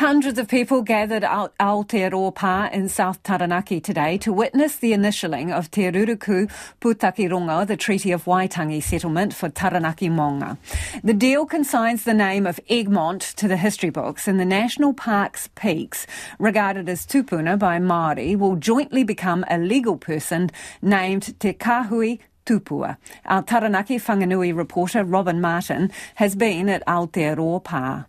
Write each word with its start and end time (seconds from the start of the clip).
Hundreds 0.00 0.38
of 0.38 0.48
people 0.48 0.80
gathered 0.80 1.24
out 1.24 1.52
Aotearoa 1.58 2.72
in 2.72 2.88
South 2.88 3.22
Taranaki 3.22 3.82
today 3.82 4.16
to 4.16 4.32
witness 4.32 4.76
the 4.76 4.92
initialing 4.92 5.52
of 5.52 5.70
Te 5.70 5.82
Ruruku 5.82 6.50
Pūtakerongo, 6.80 7.66
the 7.66 7.76
Treaty 7.76 8.10
of 8.10 8.24
Waitangi 8.24 8.82
settlement 8.82 9.34
for 9.34 9.50
Taranaki 9.50 10.08
Maunga. 10.08 10.56
The 11.04 11.12
deal 11.12 11.44
consigns 11.44 12.04
the 12.04 12.14
name 12.14 12.46
of 12.46 12.58
Egmont 12.70 13.20
to 13.36 13.46
the 13.46 13.58
history 13.58 13.90
books 13.90 14.26
and 14.26 14.40
the 14.40 14.46
National 14.46 14.94
Park's 14.94 15.50
peaks, 15.54 16.06
regarded 16.38 16.88
as 16.88 17.04
tupuna 17.04 17.58
by 17.58 17.78
Māori, 17.78 18.38
will 18.38 18.56
jointly 18.56 19.04
become 19.04 19.44
a 19.50 19.58
legal 19.58 19.98
person 19.98 20.50
named 20.80 21.38
Te 21.38 21.52
Kahui 21.52 22.20
Tupua. 22.46 22.96
Our 23.26 23.42
Taranaki 23.42 23.98
Whanganui 23.98 24.56
reporter 24.56 25.04
Robin 25.04 25.42
Martin 25.42 25.92
has 26.14 26.34
been 26.34 26.70
at 26.70 26.86
Aotearoa 26.86 28.06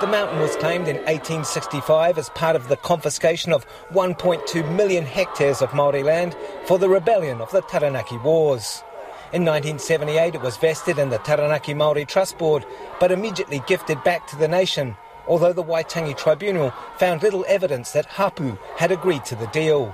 the 0.00 0.06
mountain 0.06 0.38
was 0.38 0.54
claimed 0.56 0.86
in 0.86 0.96
1865 0.96 2.18
as 2.18 2.28
part 2.30 2.54
of 2.54 2.68
the 2.68 2.76
confiscation 2.76 3.52
of 3.52 3.66
1.2 3.90 4.76
million 4.76 5.04
hectares 5.04 5.60
of 5.60 5.70
Māori 5.70 6.04
land 6.04 6.36
for 6.66 6.78
the 6.78 6.88
rebellion 6.88 7.40
of 7.40 7.50
the 7.50 7.62
Taranaki 7.62 8.16
Wars. 8.18 8.84
In 9.32 9.44
1978 9.44 10.36
it 10.36 10.40
was 10.40 10.56
vested 10.56 10.98
in 10.98 11.10
the 11.10 11.18
Taranaki 11.18 11.74
Māori 11.74 12.06
Trust 12.06 12.38
Board, 12.38 12.64
but 13.00 13.10
immediately 13.10 13.60
gifted 13.66 14.02
back 14.04 14.28
to 14.28 14.36
the 14.36 14.46
nation, 14.46 14.96
although 15.26 15.52
the 15.52 15.64
Waitangi 15.64 16.16
Tribunal 16.16 16.72
found 16.96 17.22
little 17.22 17.44
evidence 17.48 17.90
that 17.90 18.06
Hapu 18.06 18.56
had 18.76 18.92
agreed 18.92 19.24
to 19.24 19.34
the 19.34 19.48
deal. 19.48 19.92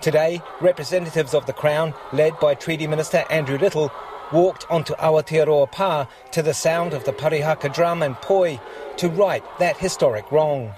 Today, 0.00 0.40
representatives 0.60 1.34
of 1.34 1.44
the 1.44 1.52
Crown, 1.52 1.92
led 2.12 2.38
by 2.40 2.54
Treaty 2.54 2.86
Minister 2.86 3.24
Andrew 3.28 3.58
Little, 3.58 3.92
walked 4.32 4.66
onto 4.70 4.94
Aotearoa 4.94 5.70
Pa 5.70 6.08
to 6.32 6.42
the 6.42 6.54
sound 6.54 6.92
of 6.92 7.04
the 7.04 7.12
Parihaka 7.12 7.72
drum 7.72 8.02
and 8.02 8.16
poi 8.16 8.60
to 8.96 9.08
right 9.08 9.42
that 9.58 9.76
historic 9.76 10.30
wrong. 10.30 10.72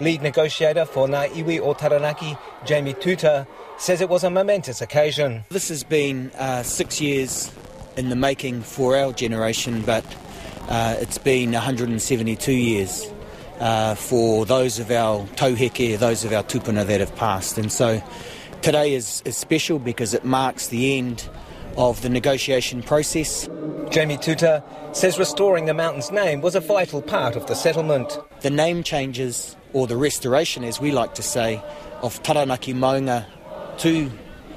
Lead 0.00 0.22
negotiator 0.22 0.86
for 0.86 1.06
Ngā 1.06 1.28
Iwi 1.30 1.60
o 1.60 1.74
Taranaki, 1.74 2.36
Jamie 2.64 2.94
Tuta, 2.94 3.46
says 3.76 4.00
it 4.00 4.08
was 4.08 4.24
a 4.24 4.30
momentous 4.30 4.80
occasion. 4.80 5.44
This 5.50 5.68
has 5.68 5.84
been 5.84 6.30
uh, 6.38 6.62
six 6.62 7.00
years 7.00 7.52
in 7.96 8.08
the 8.08 8.16
making 8.16 8.62
for 8.62 8.96
our 8.96 9.12
generation, 9.12 9.82
but 9.82 10.04
uh, 10.68 10.96
it's 11.00 11.18
been 11.18 11.52
172 11.52 12.52
years 12.52 13.12
uh, 13.58 13.94
for 13.94 14.46
those 14.46 14.78
of 14.78 14.90
our 14.90 15.26
tauheke, 15.36 15.98
those 15.98 16.24
of 16.24 16.32
our 16.32 16.42
tupuna 16.42 16.86
that 16.86 17.00
have 17.00 17.14
passed. 17.16 17.58
And 17.58 17.70
so 17.70 18.02
today 18.62 18.94
is, 18.94 19.22
is 19.26 19.36
special 19.36 19.78
because 19.78 20.14
it 20.14 20.24
marks 20.24 20.68
the 20.68 20.96
end 20.96 21.28
of 21.76 22.02
the 22.02 22.08
negotiation 22.08 22.82
process. 22.82 23.48
Jamie 23.90 24.16
Tuta 24.16 24.62
says 24.94 25.18
restoring 25.18 25.66
the 25.66 25.74
mountain's 25.74 26.10
name 26.10 26.40
was 26.40 26.54
a 26.54 26.60
vital 26.60 27.02
part 27.02 27.36
of 27.36 27.46
the 27.46 27.54
settlement. 27.54 28.18
The 28.40 28.50
name 28.50 28.82
changes, 28.82 29.56
or 29.72 29.86
the 29.86 29.96
restoration, 29.96 30.64
as 30.64 30.80
we 30.80 30.92
like 30.92 31.14
to 31.14 31.22
say, 31.22 31.62
of 32.02 32.22
Taranaki 32.22 32.72
Maunga 32.72 33.26
to 33.78 34.10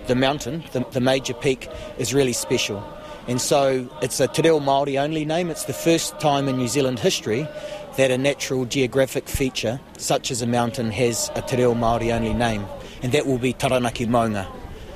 the 0.07 0.15
mountain, 0.15 0.63
the, 0.71 0.85
the 0.91 0.99
major 1.01 1.33
peak, 1.33 1.69
is 1.97 2.13
really 2.13 2.33
special. 2.33 2.83
And 3.27 3.39
so 3.39 3.89
it's 4.01 4.19
a 4.19 4.27
Te 4.27 4.41
Reo 4.41 4.59
Māori 4.59 5.01
only 5.01 5.23
name. 5.23 5.49
It's 5.49 5.65
the 5.65 5.73
first 5.73 6.19
time 6.19 6.49
in 6.49 6.57
New 6.57 6.67
Zealand 6.67 6.99
history 6.99 7.47
that 7.95 8.11
a 8.11 8.17
natural 8.17 8.65
geographic 8.65 9.29
feature, 9.29 9.79
such 9.97 10.29
as 10.29 10.41
a 10.41 10.47
mountain, 10.47 10.91
has 10.91 11.31
a 11.35 11.41
Te 11.41 11.57
Reo 11.57 11.73
Māori 11.73 12.13
only 12.13 12.33
name. 12.33 12.65
And 13.01 13.13
that 13.13 13.25
will 13.25 13.37
be 13.37 13.53
Taranaki 13.53 14.05
Maunga. 14.05 14.45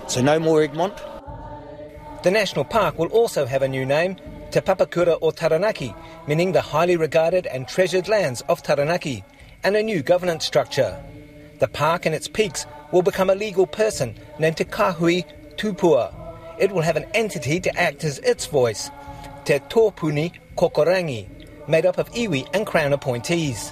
So 0.07 0.21
no 0.21 0.39
more 0.39 0.61
Egmont, 0.61 0.93
the 2.27 2.31
national 2.31 2.65
park 2.65 2.99
will 2.99 3.07
also 3.07 3.45
have 3.45 3.61
a 3.61 3.67
new 3.69 3.85
name, 3.85 4.17
Te 4.51 4.59
Papakura 4.59 5.17
o 5.21 5.31
Taranaki, 5.31 5.95
meaning 6.27 6.51
the 6.51 6.59
highly 6.59 6.97
regarded 6.97 7.47
and 7.47 7.65
treasured 7.69 8.09
lands 8.09 8.41
of 8.49 8.61
Taranaki, 8.61 9.23
and 9.63 9.77
a 9.77 9.81
new 9.81 10.03
governance 10.03 10.43
structure. 10.43 11.01
The 11.59 11.69
park 11.69 12.05
and 12.05 12.13
its 12.13 12.27
peaks 12.27 12.65
will 12.91 13.01
become 13.01 13.29
a 13.29 13.35
legal 13.35 13.65
person 13.65 14.13
named 14.39 14.57
Te 14.57 14.65
Kahui 14.65 15.23
Tupua. 15.55 16.13
It 16.59 16.69
will 16.69 16.81
have 16.81 16.97
an 16.97 17.05
entity 17.13 17.61
to 17.61 17.79
act 17.79 18.03
as 18.03 18.19
its 18.19 18.45
voice, 18.45 18.89
Te 19.45 19.59
Tōpuni 19.59 20.33
Kokorangi, 20.57 21.29
made 21.69 21.85
up 21.85 21.97
of 21.97 22.11
iwi 22.11 22.45
and 22.53 22.67
Crown 22.67 22.91
appointees. 22.91 23.71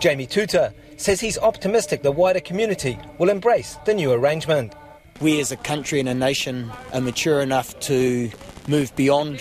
Jamie 0.00 0.26
Tuta 0.26 0.72
says 0.96 1.20
he's 1.20 1.36
optimistic 1.36 2.02
the 2.02 2.10
wider 2.10 2.40
community 2.40 2.98
will 3.18 3.28
embrace 3.28 3.76
the 3.84 3.92
new 3.92 4.10
arrangement 4.10 4.72
we 5.20 5.40
as 5.40 5.52
a 5.52 5.56
country 5.56 6.00
and 6.00 6.08
a 6.08 6.14
nation 6.14 6.70
are 6.92 7.00
mature 7.00 7.40
enough 7.40 7.78
to 7.80 8.30
move 8.68 8.94
beyond 8.96 9.40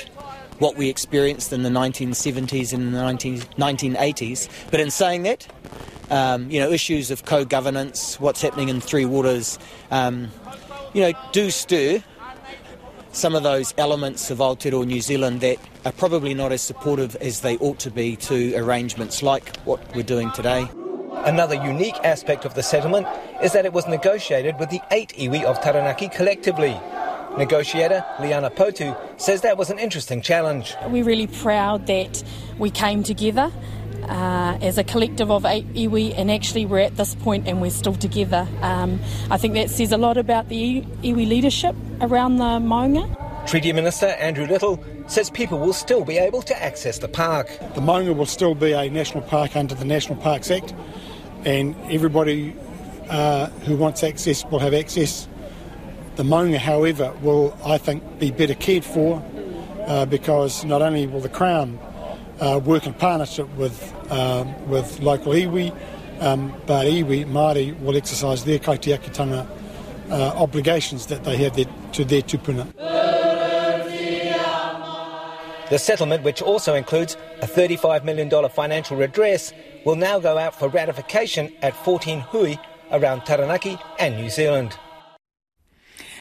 what 0.60 0.78
we 0.78 0.90
experienced 0.90 1.52
in 1.52 1.64
the 1.64 1.70
1970s 1.70 2.74
and 2.74 2.94
the 2.94 3.02
19, 3.02 3.40
1980s. 3.40 4.50
But 4.72 4.80
in 4.80 4.92
saying 4.92 5.24
that, 5.24 5.48
um, 6.10 6.50
you 6.50 6.60
know, 6.60 6.70
issues 6.70 7.12
of 7.12 7.26
co-governance, 7.26 8.20
what's 8.20 8.42
happening 8.42 8.70
in 8.70 8.80
Three 8.80 9.06
Waters, 9.06 9.58
um, 9.92 10.30
you 10.94 11.02
know, 11.02 11.14
do 11.32 11.50
stir 11.50 12.04
some 13.12 13.36
of 13.36 13.44
those 13.44 13.74
elements 13.78 14.32
of 14.32 14.40
Aotearoa 14.40 14.86
New 14.86 15.02
Zealand 15.02 15.42
that 15.42 15.58
are 15.86 15.92
probably 15.92 16.34
not 16.34 16.52
as 16.52 16.62
supportive 16.62 17.16
as 17.18 17.42
they 17.42 17.58
ought 17.58 17.80
to 17.80 17.92
be 17.92 18.16
to 18.16 18.56
arrangements 18.56 19.22
like 19.22 19.56
what 19.66 19.96
we're 19.96 20.04
doing 20.04 20.32
today. 20.32 20.68
Another 21.26 21.56
unique 21.56 21.96
aspect 22.04 22.44
of 22.44 22.54
the 22.54 22.62
settlement 22.62 23.08
is 23.42 23.54
that 23.54 23.66
it 23.66 23.72
was 23.72 23.88
negotiated 23.88 24.60
with 24.60 24.70
the 24.70 24.82
eight 24.92 25.14
iwi 25.18 25.44
of 25.46 25.62
Taranaki 25.62 26.10
collectively. 26.10 26.78
Negotiator 27.38 28.06
Liana 28.20 28.50
Poutu 28.50 28.96
says 29.20 29.40
that 29.42 29.58
was 29.58 29.70
an 29.70 29.80
interesting 29.80 30.22
challenge. 30.22 30.76
We're 30.88 31.06
really 31.06 31.28
proud 31.28 31.88
that 31.88 32.22
we 32.60 32.70
came 32.70 33.04
together 33.04 33.52
uh, 34.04 34.58
as 34.62 34.78
a 34.78 34.84
collective 34.84 35.32
of 35.32 35.46
eight 35.46 35.66
iwi, 35.74 36.14
and 36.18 36.30
actually 36.30 36.66
we're 36.66 36.80
at 36.80 36.98
this 36.98 37.16
point 37.16 37.48
and 37.48 37.62
we're 37.62 37.72
still 37.72 37.96
together. 37.96 38.46
Um, 38.62 39.00
I 39.32 39.38
think 39.38 39.54
that 39.54 39.70
says 39.70 39.94
a 39.94 39.98
lot 39.98 40.18
about 40.18 40.50
the 40.50 40.82
iwi 41.04 41.26
leadership 41.26 41.74
around 42.02 42.36
the 42.36 42.60
Maunga. 42.60 43.48
Treaty 43.48 43.72
Minister 43.72 44.08
Andrew 44.08 44.46
Little 44.46 44.84
says 45.08 45.30
people 45.30 45.60
will 45.60 45.74
still 45.74 46.06
be 46.06 46.18
able 46.18 46.42
to 46.42 46.64
access 46.64 47.00
the 47.00 47.08
park. 47.08 47.48
The 47.76 47.82
Maunga 47.82 48.16
will 48.16 48.26
still 48.26 48.56
be 48.56 48.74
a 48.74 48.90
national 48.90 49.24
park 49.24 49.56
under 49.56 49.76
the 49.76 49.86
National 49.86 50.18
Parks 50.18 50.52
Act 50.52 50.74
and 51.46 51.76
everybody 51.92 52.56
uh, 53.10 53.48
who 53.66 53.76
wants 53.76 54.04
access 54.04 54.46
will 54.46 54.60
have 54.60 54.74
access. 54.74 55.28
The 56.16 56.24
Maunga, 56.24 56.58
however, 56.58 57.14
will, 57.22 57.58
I 57.66 57.78
think, 57.78 58.20
be 58.20 58.32
better 58.32 58.54
cared 58.54 58.86
for 58.86 59.24
uh, 59.88 60.06
because 60.06 60.64
not 60.64 60.82
only 60.82 61.08
will 61.08 61.22
the 61.22 61.30
Crown 61.30 61.80
uh, 62.40 62.60
work 62.64 62.86
in 62.86 62.94
partnership 62.94 63.48
with, 63.56 63.94
um, 64.12 64.70
with 64.70 65.00
local 65.00 65.34
iwi, 65.34 65.76
um, 66.22 66.54
but 66.66 66.86
iwi, 66.86 67.26
Māori, 67.26 67.80
will 67.82 67.98
exercise 67.98 68.46
their 68.46 68.60
kaitiakitanga 68.60 69.48
uh, 70.10 70.34
obligations 70.36 71.08
that 71.08 71.24
they 71.24 71.38
have 71.38 71.56
their, 71.56 71.66
to 71.94 72.06
their 72.06 72.22
tupuna. 72.22 72.72
The 75.74 75.80
settlement, 75.80 76.22
which 76.22 76.44
also 76.44 76.76
includes 76.76 77.18
a 77.42 77.48
$35 77.48 78.04
million 78.04 78.30
financial 78.50 78.96
redress, 78.96 79.52
will 79.84 79.96
now 79.96 80.20
go 80.20 80.38
out 80.38 80.54
for 80.54 80.70
ratification 80.70 81.52
at 81.64 81.76
14 81.76 82.20
hui 82.20 82.58
around 82.92 83.26
Taranaki 83.26 83.80
and 83.98 84.16
New 84.16 84.30
Zealand. 84.30 84.78